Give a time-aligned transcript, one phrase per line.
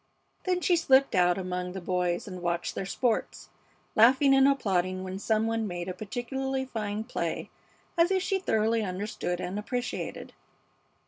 [0.45, 3.49] Then she slipped out among the boys and watched their sports,
[3.95, 7.51] laughing and applauding when some one made a particularly fine play,
[7.95, 10.33] as if she thoroughly understood and appreciated.